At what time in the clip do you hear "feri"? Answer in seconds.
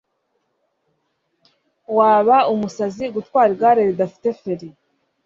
4.41-4.67